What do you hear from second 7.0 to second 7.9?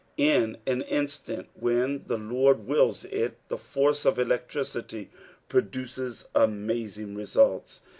results.